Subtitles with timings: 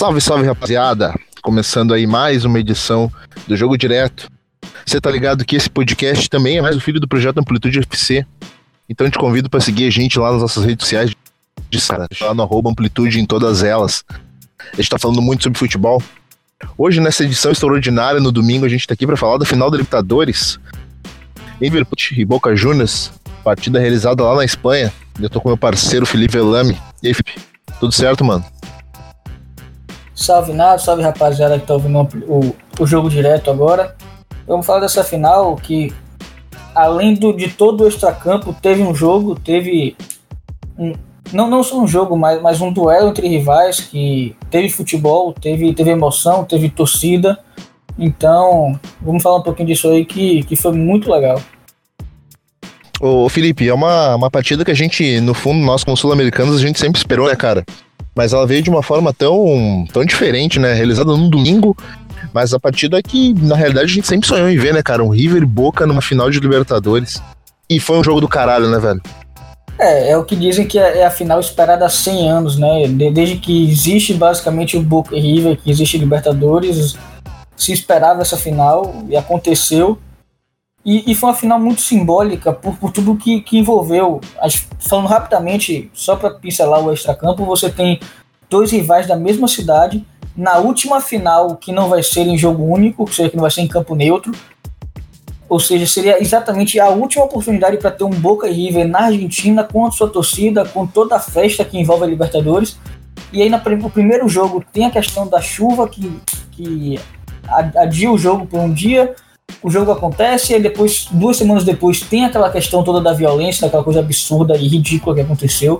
[0.00, 1.14] Salve, salve, rapaziada!
[1.42, 3.12] Começando aí mais uma edição
[3.46, 4.30] do Jogo Direto.
[4.86, 8.24] Você tá ligado que esse podcast também é mais o filho do projeto Amplitude FC.
[8.88, 11.14] Então te convido para seguir a gente lá nas nossas redes sociais
[11.68, 11.78] de
[12.18, 14.02] lá no arroba Amplitude em todas elas.
[14.72, 16.02] A gente tá falando muito sobre futebol.
[16.78, 19.76] Hoje, nessa edição extraordinária, no domingo, a gente tá aqui para falar da final da
[19.76, 20.58] Libertadores.
[21.60, 23.12] Liverpool e Boca Juniors,
[23.44, 24.90] partida realizada lá na Espanha.
[25.20, 26.80] Eu tô com meu parceiro Felipe Elame.
[27.02, 27.38] E aí, Felipe?
[27.78, 28.42] Tudo certo, mano?
[30.20, 33.96] Salve nada, salve rapaziada que tá ouvindo o, o jogo direto agora.
[34.46, 35.94] Vamos falar dessa final que,
[36.74, 39.96] além do, de todo o extracampo, teve um jogo, teve.
[40.78, 40.92] Um,
[41.32, 45.72] não, não só um jogo, mas, mas um duelo entre rivais que teve futebol, teve,
[45.72, 47.38] teve emoção, teve torcida.
[47.98, 51.40] Então, vamos falar um pouquinho disso aí que, que foi muito legal.
[53.00, 56.60] Ô Felipe, é uma, uma partida que a gente, no fundo, nós como sul-americanos, a
[56.60, 57.64] gente sempre esperou, né, cara?
[58.14, 60.72] Mas ela veio de uma forma tão, tão diferente, né?
[60.72, 61.76] Realizada no domingo,
[62.32, 65.02] mas a partida que, na realidade, a gente sempre sonhou em ver, né, cara?
[65.02, 67.22] Um River e Boca numa final de Libertadores.
[67.68, 69.00] E foi um jogo do caralho, né, velho?
[69.78, 72.86] É, é o que dizem que é, é a final esperada há 100 anos, né?
[73.12, 76.96] Desde que existe basicamente o Boca e River, que existe Libertadores,
[77.56, 79.98] se esperava essa final e aconteceu.
[80.84, 84.20] E, e, foi uma final muito simbólica por, por tudo que, que envolveu.
[84.38, 88.00] As, falando rapidamente, só para pincelar o extracampo, você tem
[88.48, 93.02] dois rivais da mesma cidade na última final, que não vai ser em jogo único,
[93.02, 94.32] ou seja, que não vai ser em campo neutro.
[95.50, 99.64] Ou seja, seria exatamente a última oportunidade para ter um Boca e River na Argentina
[99.64, 102.78] com a sua torcida, com toda a festa que envolve a Libertadores.
[103.32, 106.10] E aí, no primeiro jogo, tem a questão da chuva que,
[106.52, 106.98] que
[107.76, 109.14] adia o jogo por um dia
[109.62, 113.84] o jogo acontece e depois, duas semanas depois, tem aquela questão toda da violência, daquela
[113.84, 115.78] coisa absurda e ridícula que aconteceu.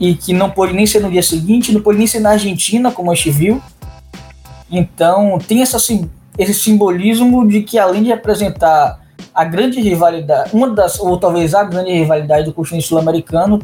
[0.00, 2.90] E que não pôde nem ser no dia seguinte, não pôde nem ser na Argentina,
[2.90, 3.62] como a gente viu.
[4.70, 5.76] Então, tem essa,
[6.38, 9.00] esse simbolismo de que, além de representar
[9.34, 13.60] a grande rivalidade, uma das, ou talvez a grande rivalidade do continente sul-americano,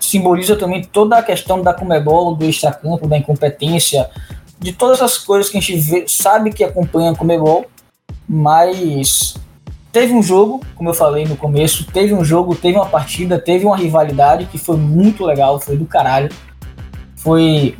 [0.00, 4.10] simboliza também toda a questão da Comebol, do extracampo, da incompetência,
[4.58, 7.66] de todas as coisas que a gente vê, sabe que acompanha a Comebol,
[8.28, 9.34] mas
[9.92, 13.66] teve um jogo, como eu falei no começo, teve um jogo, teve uma partida, teve
[13.66, 16.30] uma rivalidade que foi muito legal, foi do caralho.
[17.16, 17.76] Foi.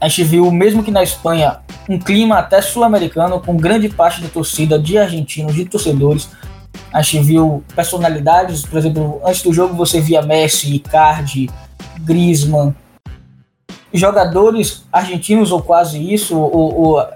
[0.00, 4.28] A gente viu, mesmo que na Espanha, um clima até sul-americano, com grande parte da
[4.28, 6.30] torcida de argentinos, de torcedores.
[6.92, 11.48] A gente viu personalidades, por exemplo, antes do jogo você via Messi, Icardi,
[12.00, 12.74] Griezmann,
[13.92, 17.08] jogadores argentinos ou quase isso, ou, ou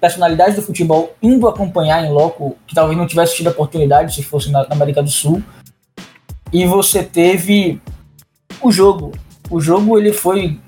[0.00, 4.50] personalidades do futebol indo acompanhar em loco, que talvez não tivesse tido oportunidade se fosse
[4.50, 5.42] na, América do Sul.
[6.52, 7.80] E você teve
[8.60, 9.12] o jogo.
[9.50, 10.58] O jogo ele foi,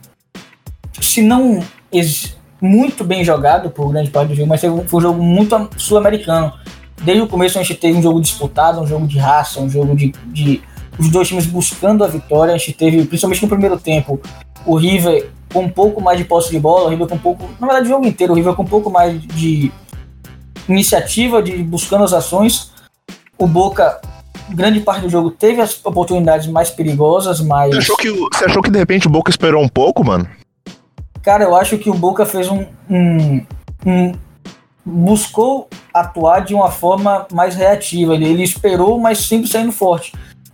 [1.00, 1.62] se não
[2.60, 6.53] muito bem jogado por grande parte do jogo, mas foi um jogo muito sul-americano.
[7.03, 9.97] Desde o começo a gente teve um jogo disputado, um jogo de raça, um jogo
[9.97, 10.62] de, de
[10.98, 12.54] os dois times buscando a vitória.
[12.54, 14.21] A gente teve, principalmente no primeiro tempo,
[14.65, 17.48] o River com um pouco mais de posse de bola, o River com um pouco,
[17.60, 19.72] na verdade o jogo inteiro, o River com um pouco mais de
[20.68, 22.72] iniciativa, de buscando as ações.
[23.38, 24.00] O Boca,
[24.50, 27.74] grande parte do jogo, teve as oportunidades mais perigosas, mas...
[27.74, 30.28] Você achou que, você achou que de repente o Boca esperou um pouco, mano?
[31.22, 33.44] Cara, eu acho que o Boca fez um, um,
[33.86, 34.12] um
[34.84, 38.14] buscou atuar de uma forma mais reativa.
[38.14, 40.12] Ele, ele esperou, mas sempre saindo forte.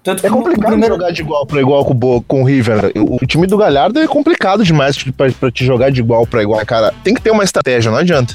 [0.08, 0.94] Tanto é complicado primeiro...
[0.94, 2.92] jogar de igual para igual com o, com o River.
[2.96, 4.96] O time do Galhardo é complicado demais
[5.38, 6.94] para te jogar de igual para igual, cara.
[7.04, 8.34] Tem que ter uma estratégia, não adianta.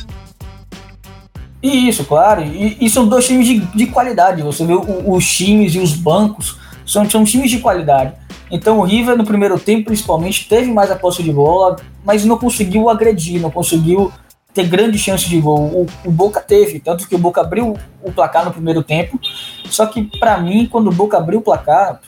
[1.63, 2.43] Isso, claro.
[2.43, 4.43] E, e são dois times de, de qualidade.
[4.43, 8.13] Você vê o, os times e os bancos são, são times de qualidade.
[8.51, 12.37] Então o River no primeiro tempo, principalmente, teve mais a posse de bola, mas não
[12.37, 14.11] conseguiu agredir, não conseguiu
[14.53, 15.59] ter grandes chances de gol.
[15.59, 19.19] O, o, Boca teve, tanto que o Boca abriu o placar no primeiro tempo.
[19.65, 21.99] Só que, para mim, quando o Boca abriu o placar,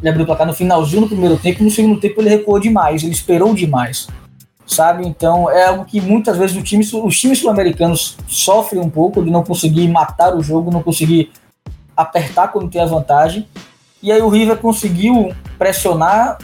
[0.00, 3.04] ele abriu o placar no finalzinho do primeiro tempo, no segundo tempo ele recuou demais,
[3.04, 4.08] ele esperou demais.
[4.66, 5.06] Sabe?
[5.06, 9.30] Então é algo que muitas vezes o time, os times sul-americanos sofrem um pouco de
[9.30, 11.30] não conseguir matar o jogo, não conseguir
[11.96, 13.46] apertar quando tem a vantagem.
[14.02, 16.38] E aí o River conseguiu pressionar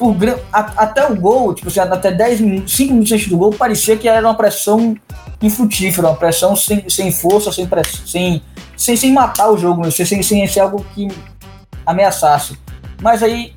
[0.00, 0.16] por,
[0.50, 3.98] a, até o gol, tipo assim, até 10 minutos, 5 minutos antes do gol, parecia
[3.98, 4.96] que era uma pressão
[5.42, 7.68] infrutífera, uma pressão sem, sem força, sem,
[8.06, 8.42] sem,
[8.74, 11.06] sem, sem matar o jogo, sem, sem, sem ser algo que
[11.84, 12.58] ameaçasse.
[13.02, 13.52] Mas aí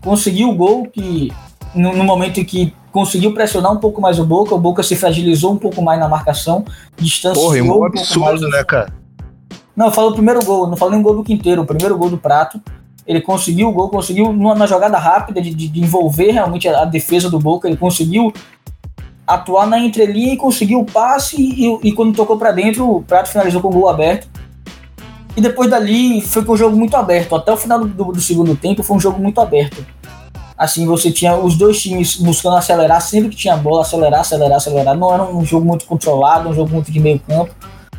[0.00, 1.32] conseguiu o gol que
[1.72, 4.96] no, no, momento em que conseguiu pressionar um pouco mais o Boca, o Boca se
[4.96, 6.64] fragilizou um pouco mais na marcação,
[6.96, 8.92] distanciou Porra, um, um absurdo, né, cara?
[9.76, 11.96] Não, eu falo o primeiro gol, não falo nem o gol do Quinteiro, o primeiro
[11.96, 12.60] gol do Prato
[13.08, 17.30] ele conseguiu o gol, conseguiu na jogada rápida de, de, envolver realmente a, a, defesa
[17.30, 18.30] do Boca, ele conseguiu
[19.26, 23.30] atuar na entrelinha e conseguir o passe e, e quando tocou para dentro, o Prato
[23.30, 24.28] finalizou com o gol aberto.
[25.34, 27.34] E depois dali foi com um jogo muito aberto.
[27.34, 29.86] Até o final do, do, segundo tempo foi um jogo muito aberto.
[30.56, 34.96] Assim, você tinha os dois times buscando acelerar, sempre que tinha bola, acelerar, acelerar, acelerar.
[34.96, 37.54] Não era um jogo muito controlado, um jogo muito de meio campo.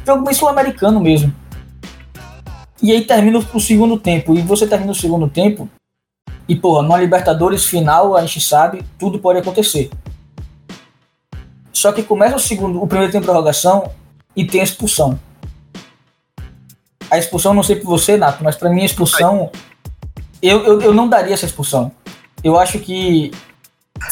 [0.05, 1.33] Jogo bem sul-americano mesmo.
[2.81, 4.35] E aí termina o segundo tempo.
[4.35, 5.69] E você termina o segundo tempo.
[6.47, 9.89] E, porra, numa Libertadores final, a gente sabe, tudo pode acontecer.
[11.71, 13.91] Só que começa o segundo, o primeiro tempo de prorrogação
[14.35, 15.19] e tem a expulsão.
[17.09, 19.51] A expulsão, não sei por você, Nato, mas para mim a expulsão.
[20.41, 21.91] Eu, eu, eu não daria essa expulsão.
[22.43, 23.31] Eu acho que.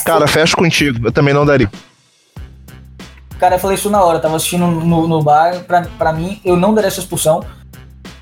[0.05, 1.69] Cara, fecho contigo, eu também não daria.
[3.39, 5.63] Cara, eu falei isso na hora, tava assistindo no, no bar.
[5.63, 7.43] Pra, pra mim, eu não daria essa expulsão.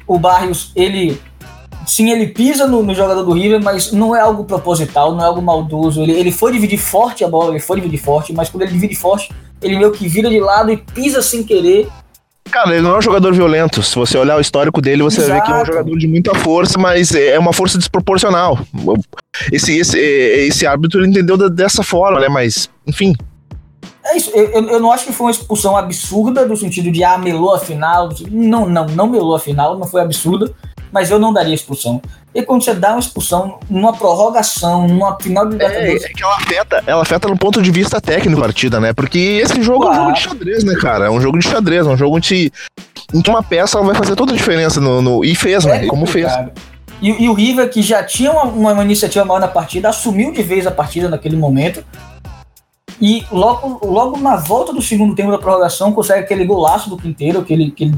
[0.07, 1.19] O Barrios, ele
[1.86, 5.28] Sim, ele pisa no, no, jogador do River, mas não é algo proposital, não é
[5.28, 6.02] algo maldoso.
[6.02, 8.96] Ele, ele foi dividir forte a bola, ele foi dividir forte, mas quando ele divide
[8.96, 9.31] forte,
[9.62, 11.88] ele meio que vira de lado e pisa sem querer.
[12.52, 13.84] Cara, ele não é um jogador violento.
[13.84, 15.31] Se você olhar o histórico dele, você Exato.
[15.31, 18.58] vai ver que é um jogador de muita força, mas é uma força desproporcional.
[19.51, 22.30] Esse, esse, esse árbitro entendeu dessa forma, né?
[22.30, 23.13] Mas, enfim,
[24.06, 27.18] é isso, eu, eu não acho que foi uma expulsão absurda, no sentido de, ah,
[27.18, 28.10] melou a final.
[28.30, 30.54] Não, não, não melou a final, não foi absurda
[30.96, 32.02] mas eu não daria expulsão.
[32.34, 36.36] E quando você dá uma expulsão numa prorrogação, numa final de é, é que ela
[36.38, 38.94] afeta, ela afeta no ponto de vista técnico da partida, né?
[38.94, 39.98] Porque esse jogo claro.
[39.98, 41.06] é um jogo de xadrez, né, cara?
[41.08, 42.50] É um jogo de xadrez, é um jogo onde,
[43.22, 45.75] que uma peça vai fazer toda a diferença no, no e fez, né?
[45.75, 45.88] é né?
[45.88, 46.31] Como fez.
[47.01, 50.42] E, e, o River, que já tinha uma, uma iniciativa maior na partida, assumiu de
[50.42, 51.84] vez a partida naquele momento.
[53.02, 57.44] E logo, logo na volta do segundo tempo da prorrogação, consegue aquele golaço do Quinteiro,
[57.44, 57.96] que ele, que ele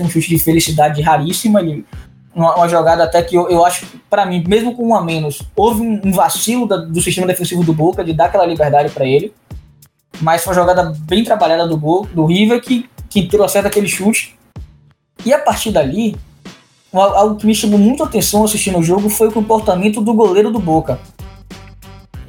[0.00, 1.60] um chute de felicidade raríssima.
[1.60, 1.84] Ele
[2.34, 5.42] uma, uma, jogada até que eu, eu acho, para mim, mesmo com um a menos,
[5.54, 9.04] houve um, um vacilo da, do sistema defensivo do Boca de dar aquela liberdade para
[9.04, 9.32] ele.
[10.20, 14.36] Mas foi uma jogada bem trabalhada do, gol, do River que, que certo aquele chute.
[15.24, 16.16] E a partir dali,
[16.92, 20.50] algo que me chamou muito a atenção assistindo o jogo foi o comportamento do goleiro
[20.50, 20.98] do Boca.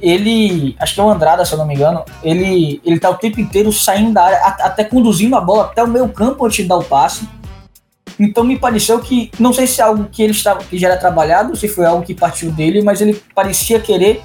[0.04, 3.14] Ele, acho que é o Andrada, se eu não me engano, ele, ele tá o
[3.14, 6.64] tempo inteiro saindo da área, até conduzindo a bola até o meio campo antes de
[6.64, 7.26] dar o passe
[8.18, 10.96] então me pareceu que, não sei se é algo que ele estava, que já era
[10.96, 14.22] trabalhado, se foi algo que partiu dele, mas ele parecia querer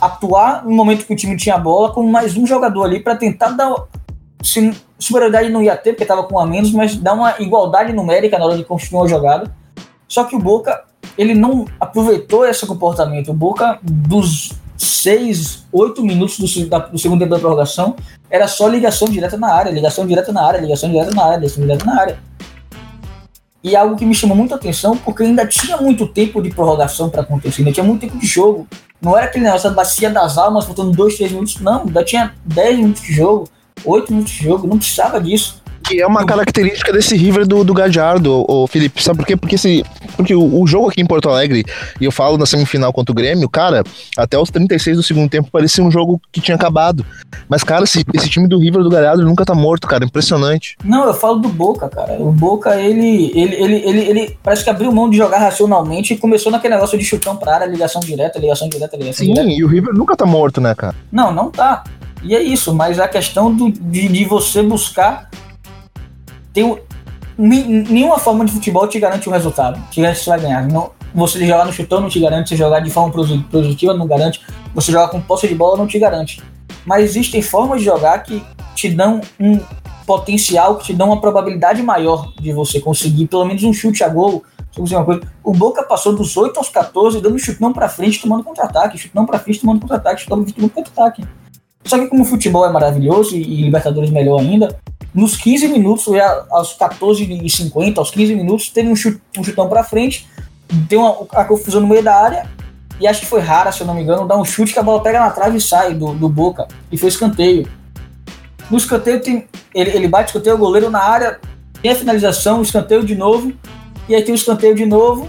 [0.00, 3.16] atuar no momento que o time tinha a bola com mais um jogador ali para
[3.16, 3.74] tentar dar
[4.42, 8.38] se, superioridade não ia ter porque estava com a menos, mas dar uma igualdade numérica
[8.38, 9.54] na hora de continuar a jogada.
[10.08, 10.84] Só que o Boca
[11.16, 13.30] ele não aproveitou esse comportamento.
[13.30, 14.52] O Boca dos
[14.82, 17.94] seis, oito minutos do, da, do segundo tempo da prorrogação
[18.28, 21.62] era só ligação direta na área, ligação direta na área, ligação direta na área, ligação
[21.62, 22.18] direta na área.
[23.62, 27.08] E é algo que me chamou muita atenção, porque ainda tinha muito tempo de prorrogação
[27.08, 28.66] para acontecer, ainda tinha muito tempo de jogo.
[29.00, 32.34] Não era aquele negócio da bacia das almas, faltando dois, três minutos, não, ainda tinha
[32.44, 33.48] 10 minutos de jogo,
[33.84, 37.74] 8 minutos de jogo, não precisava disso que é uma característica desse River do, do
[37.74, 39.02] Gadiardo, o Felipe.
[39.02, 39.36] Sabe por quê?
[39.36, 39.84] Porque, esse,
[40.16, 41.64] porque o, o, jogo aqui em Porto Alegre,
[42.00, 43.82] e eu falo na semifinal contra o Grêmio, cara,
[44.16, 47.04] até os 36 do segundo tempo parecia um jogo que tinha acabado.
[47.48, 50.04] Mas, cara, esse, esse time do River do Gadiardo nunca tá morto, cara.
[50.04, 50.76] Impressionante.
[50.84, 52.14] Não, eu falo do Boca, cara.
[52.14, 56.18] O Boca, ele, ele, ele, ele, ele parece que abriu mão de jogar racionalmente e
[56.18, 59.50] começou naquele negócio de chutão pra área, ligação direta, ligação direta, ligação Sim, direta.
[59.50, 60.94] e o River nunca tá morto, né, cara?
[61.10, 61.84] Não, não tá.
[62.22, 65.28] E é isso, mas a questão do, de, de você buscar
[66.52, 66.78] tem
[67.38, 70.68] nenhuma forma de futebol te garante um resultado, te garante que você vai ganhar.
[70.68, 73.12] Não, você jogar no chutão não te garante, você jogar de forma
[73.50, 74.40] positiva não garante,
[74.74, 76.42] você jogar com posse de bola não te garante.
[76.84, 78.42] Mas existem formas de jogar que
[78.74, 79.60] te dão um
[80.06, 84.08] potencial, que te dão uma probabilidade maior de você conseguir pelo menos um chute a
[84.08, 84.44] gol.
[85.44, 89.38] O Boca passou dos 8 aos 14, dando chutão para frente, tomando contra-ataque, chutão para
[89.38, 91.24] frente, tomando contra-ataque, chutão para tomando contra-ataque.
[91.84, 94.78] Só que como o futebol é maravilhoso e, e Libertadores melhor ainda,
[95.14, 96.06] nos 15 minutos,
[96.50, 100.26] aos 14h50, aos 15 minutos, teve um, chute, um chutão para frente,
[100.68, 102.50] deu uma, a confusão no meio da área,
[102.98, 104.82] e acho que foi rara, se eu não me engano, dá um chute que a
[104.82, 107.68] bola pega na trave e sai do, do Boca, e foi escanteio.
[108.70, 111.38] No escanteio, tem, ele, ele bate escanteio, o goleiro na área,
[111.82, 113.52] tem a finalização, o escanteio de novo,
[114.08, 115.28] e aí tem o escanteio de novo,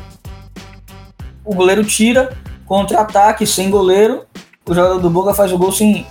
[1.44, 4.24] o goleiro tira, contra-ataque, sem goleiro,
[4.66, 6.06] o jogador do Boca faz o gol sem.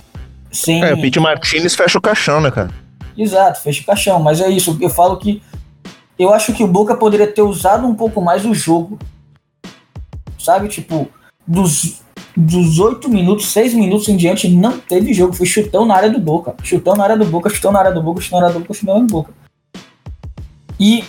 [0.51, 0.83] sem...
[0.83, 2.82] É, o Pete Martinez fecha o caixão, né, cara?
[3.17, 4.19] Exato, fecha o caixão.
[4.19, 5.41] Mas é isso, eu falo que
[6.17, 8.99] eu acho que o Boca poderia ter usado um pouco mais o jogo.
[10.37, 11.07] Sabe, tipo,
[11.47, 12.01] dos,
[12.35, 15.33] dos 8 minutos, 6 minutos em diante, não teve jogo.
[15.33, 16.55] Foi chutão na área do Boca.
[16.63, 18.73] Chutão na área do Boca, chutão na área do Boca, chutão na área do Boca,
[18.73, 19.33] chutão na área do Boca.
[20.79, 21.03] E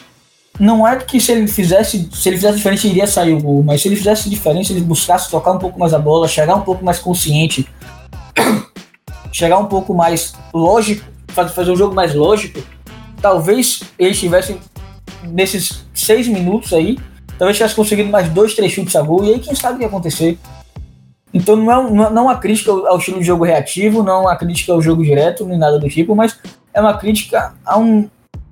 [0.58, 3.82] não é que se ele fizesse, se ele fizesse diferente, iria sair o gol, mas
[3.82, 6.84] se ele fizesse diferente, ele buscasse tocar um pouco mais a bola, chegar um pouco
[6.84, 7.68] mais consciente,
[9.32, 12.62] chegar um pouco mais lógico, fazer um jogo mais lógico,
[13.20, 14.60] talvez eles tivessem,
[15.22, 16.98] nesses seis minutos aí,
[17.38, 19.84] talvez tivesse conseguido mais dois, três chutes a gol, e aí quem sabe o que
[19.84, 20.38] ia acontecer.
[21.32, 24.36] Então não é, não é uma crítica ao estilo de jogo reativo, não é uma
[24.36, 26.38] crítica ao jogo direto, nem nada do tipo, mas
[26.72, 28.08] é uma crítica a um,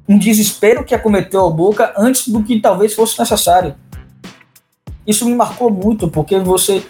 [0.09, 3.75] um desespero que acometeu a Boca antes do que talvez fosse necessário.
[5.07, 6.83] Isso me marcou muito, porque você.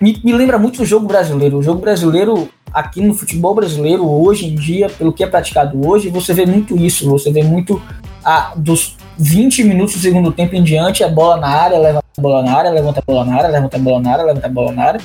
[0.00, 1.58] Me, me lembra muito do jogo brasileiro.
[1.58, 6.08] O jogo brasileiro, aqui no futebol brasileiro, hoje em dia, pelo que é praticado hoje,
[6.08, 7.08] você vê muito isso.
[7.10, 7.80] Você vê muito
[8.24, 12.20] a, dos 20 minutos do segundo tempo em diante, a bola na área, levanta a
[12.20, 14.50] bola na área, levanta a bola na área, levanta a bola na área, levanta a
[14.50, 15.00] bola na área.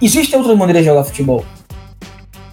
[0.00, 1.44] Existem outras maneiras de jogar futebol.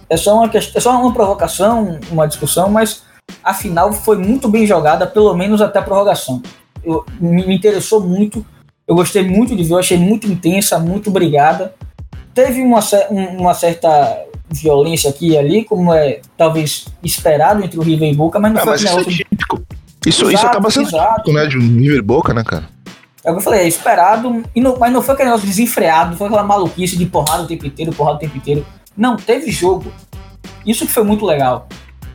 [0.08, 3.02] É só uma, questão, é só uma provocação, uma discussão, mas
[3.42, 6.42] a final foi muito bem jogada, pelo menos até a prorrogação
[6.84, 8.44] eu, me, me interessou muito.
[8.86, 11.74] Eu gostei muito de ver, eu achei muito intensa, muito brigada.
[12.34, 18.10] Teve uma, uma certa violência aqui e ali, como é talvez esperado entre o River
[18.10, 19.62] e Boca, mas não ah, foi mas isso, é típico.
[20.06, 21.14] Isso, exato, isso acaba sendo exato.
[21.14, 21.46] típico, né?
[21.46, 22.68] De um River e Boca, né, cara?
[23.24, 26.10] É o que eu falei, é esperado, e não, mas não foi aquele negócio desenfreado,
[26.10, 28.66] não foi aquela maluquice de porrada o tempo inteiro, porrada o tempo inteiro.
[28.94, 29.90] Não, teve jogo.
[30.66, 31.66] Isso que foi muito legal.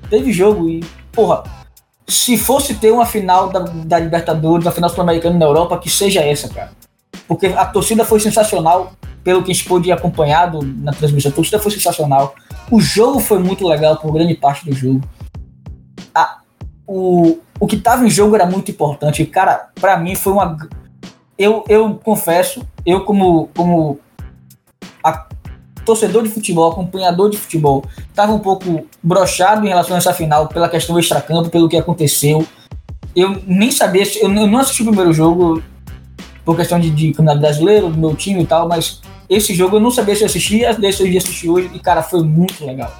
[0.09, 1.43] Teve jogo e, porra,
[2.07, 6.21] se fosse ter uma final da, da Libertadores, uma final sul-americana na Europa, que seja
[6.21, 6.71] essa, cara.
[7.27, 11.59] Porque a torcida foi sensacional, pelo que a gente pôde acompanhar na transmissão, a torcida
[11.59, 12.35] foi sensacional.
[12.71, 15.01] O jogo foi muito legal por grande parte do jogo.
[16.13, 16.39] A,
[16.87, 19.25] o, o que estava em jogo era muito importante.
[19.25, 20.57] Cara, para mim foi uma.
[21.37, 23.99] Eu, eu confesso, eu como, como
[25.03, 25.27] a,
[25.85, 30.47] torcedor de futebol, acompanhador de futebol, estava um pouco brochado em relação a essa final
[30.47, 32.45] pela questão do extracampo, pelo que aconteceu.
[33.15, 35.63] Eu nem sabia, eu não assisti o primeiro jogo
[36.45, 39.79] por questão de, de campeonato brasileiro, do meu time e tal, mas esse jogo eu
[39.79, 42.91] não sabia se eu assistia, decidi assistir hoje e, cara, foi muito legal.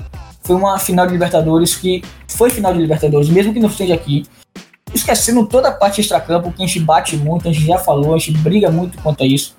[0.44, 4.26] Foi uma final de Libertadores que foi final de Libertadores, mesmo que não esteja aqui.
[4.94, 8.18] Esquecendo toda a parte extracampo, que a gente bate muito, a gente já falou, a
[8.18, 9.56] gente briga muito quanto a isso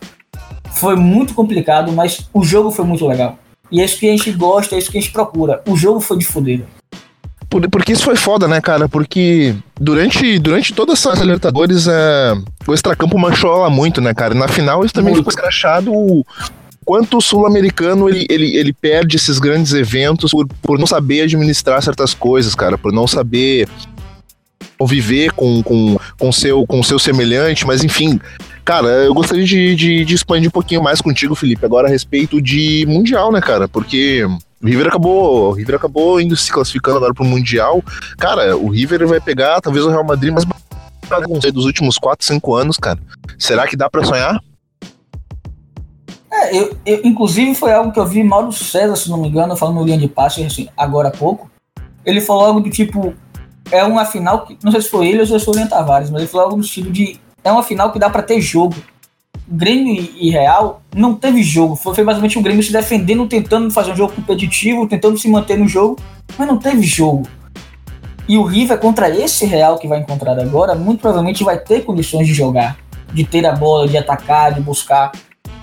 [0.73, 3.39] foi muito complicado, mas o jogo foi muito legal.
[3.71, 5.63] E é isso que a gente gosta, é isso que a gente procura.
[5.67, 6.65] O jogo foi de.
[7.49, 8.89] Por, porque isso foi foda, né, cara?
[8.89, 12.35] Porque durante, durante toda essa Libertadores, é,
[12.67, 14.35] o extracampo manchou ela muito, né, cara?
[14.35, 15.25] E na final isso também muito.
[15.25, 16.25] ficou escrachado o
[16.91, 21.81] quanto o sul-americano ele, ele, ele perde esses grandes eventos por, por não saber administrar
[21.81, 23.69] certas coisas, cara, por não saber
[24.77, 28.19] conviver com, com, com, seu, com seu semelhante, mas enfim,
[28.65, 32.43] Cara, eu gostaria de, de, de, expandir um pouquinho mais contigo, Felipe, agora a respeito
[32.43, 33.69] de Mundial, né, cara?
[33.69, 34.25] Porque
[34.61, 37.83] o River acabou, o River acabou indo se classificando agora pro Mundial.
[38.19, 40.45] Cara, o River vai pegar talvez o Real Madrid mais
[41.53, 42.99] dos últimos 4, 5 anos, cara.
[43.39, 44.41] Será que dá para sonhar?
[46.41, 49.57] É, eu, eu, inclusive foi algo que eu vi Mauro César, se não me engano,
[49.57, 51.51] falando no linha de passe, assim, agora há pouco.
[52.05, 53.15] Ele falou algo do tipo,
[53.71, 56.11] é uma final que, não sei se foi ele ou se foi o Leandro Tavares,
[56.11, 58.75] mas ele falou algo do estilo de é uma final que dá para ter jogo.
[59.49, 61.75] Grêmio e Real não teve jogo.
[61.75, 65.59] Foi, foi basicamente o Grêmio se defendendo, tentando fazer um jogo competitivo, tentando se manter
[65.59, 65.99] no jogo,
[66.39, 67.27] mas não teve jogo.
[68.29, 72.29] E o River contra esse Real que vai encontrar agora, muito provavelmente vai ter condições
[72.29, 72.79] de jogar,
[73.13, 75.11] de ter a bola, de atacar, de buscar.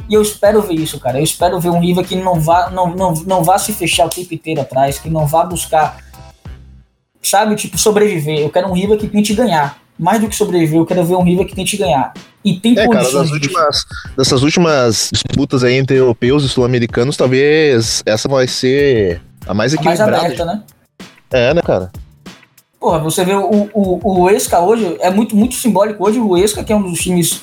[0.10, 1.20] E eu espero ver isso, cara.
[1.20, 4.10] Eu espero ver um River que não vá, não, não, não vá se fechar o
[4.10, 5.98] tempo inteiro atrás, que não vá buscar,
[7.22, 8.40] sabe, tipo, sobreviver.
[8.40, 11.24] Eu quero um River que tente ganhar mais do que sobreviver, eu quero ver um
[11.24, 12.14] River que tente ganhar.
[12.46, 13.86] E tem é, cara, das últimas,
[14.16, 20.18] dessas últimas disputas aí entre europeus e sul-americanos, talvez essa vai ser a mais equilibrada.
[20.18, 20.64] A mais aberta, né?
[21.32, 21.92] É, né, cara?
[22.80, 26.64] Porra, você vê o, o, o Esca hoje, é muito, muito simbólico hoje, o Esca,
[26.64, 27.42] que é um dos times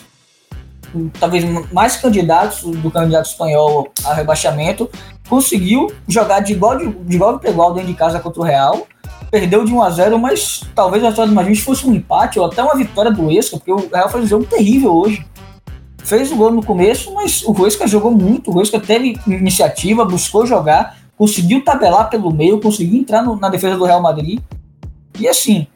[1.19, 4.89] talvez mais candidatos do candidato espanhol a rebaixamento,
[5.29, 8.87] conseguiu jogar de igual, de, de igual para igual dentro de casa contra o Real
[9.35, 12.47] perdeu de 1 a 0 mas talvez a história do Madrid fosse um empate ou
[12.47, 15.27] até uma vitória do Esca, porque o Real fez um jogo terrível hoje.
[16.05, 20.47] Fez o gol no começo, mas o Huesca jogou muito, o Huesca teve iniciativa, buscou
[20.47, 24.39] jogar, conseguiu tabelar pelo meio, conseguiu entrar no, na defesa do Real Madrid.
[25.19, 25.67] E assim,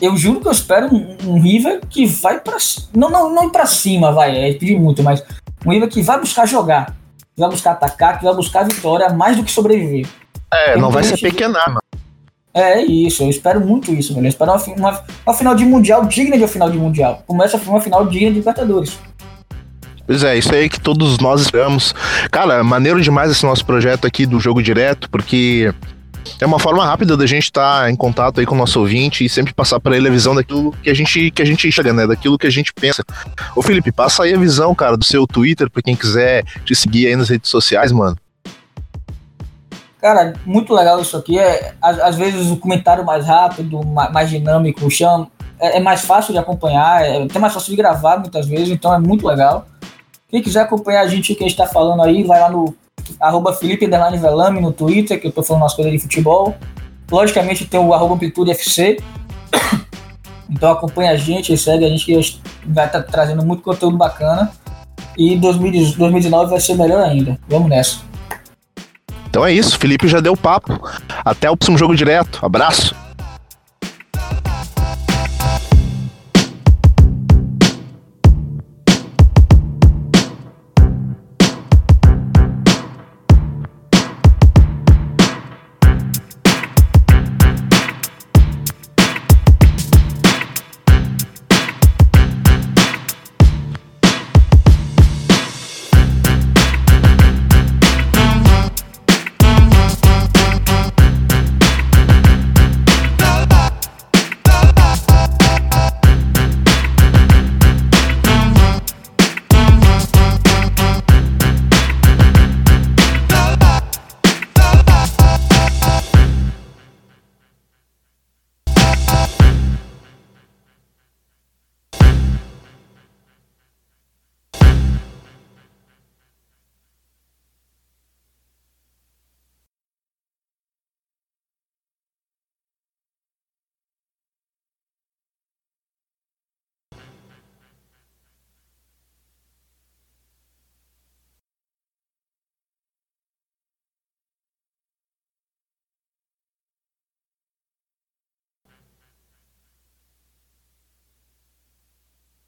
[0.00, 2.56] eu juro que eu espero um, um River que vai para
[2.94, 5.22] não não não ir para cima, vai, é pedir muito, mas
[5.64, 6.94] um River que vai buscar jogar,
[7.34, 10.06] que vai buscar atacar, que vai buscar vitória mais do que sobreviver.
[10.52, 11.80] É, não vai ser pequenar, mano.
[12.54, 14.24] É isso, eu espero muito isso, velho.
[14.24, 17.22] Eu espero uma, uma, uma final de Mundial digna de uma final de Mundial.
[17.26, 18.98] Começa uma final digna de Libertadores.
[20.06, 21.94] Pois é, isso aí que todos nós esperamos.
[22.30, 25.74] Cara, maneiro demais esse nosso projeto aqui do jogo direto, porque
[26.40, 29.24] é uma forma rápida da gente estar tá em contato aí com o nosso ouvinte
[29.24, 31.92] e sempre passar para ele a visão daquilo que a gente que a gente enxerga,
[31.92, 32.06] né?
[32.06, 33.04] Daquilo que a gente pensa.
[33.54, 37.08] Ô Felipe, passa aí a visão, cara, do seu Twitter para quem quiser te seguir
[37.08, 38.16] aí nas redes sociais, mano.
[40.00, 41.38] Cara, muito legal isso aqui.
[41.38, 45.28] É, às, às vezes o comentário mais rápido, mais, dinâmico, chama,
[45.58, 48.94] é, é, mais fácil de acompanhar, é até mais fácil de gravar muitas vezes, então
[48.94, 49.66] é muito legal.
[50.28, 52.74] Quem quiser acompanhar a gente, o que a gente tá falando aí, vai lá no
[53.20, 56.56] arroba Felipe Velame no Twitter, que eu tô falando umas coisas de futebol.
[57.10, 58.98] Logicamente tem o arroba Amplitude FC.
[60.48, 62.14] Então acompanha a gente, segue a gente que
[62.64, 64.52] vai estar tá trazendo muito conteúdo bacana.
[65.18, 67.36] E 2019 vai ser melhor ainda.
[67.48, 67.98] Vamos nessa.
[69.28, 70.80] Então é isso, Felipe já deu papo.
[71.24, 72.38] Até o próximo jogo direto.
[72.46, 72.94] Abraço.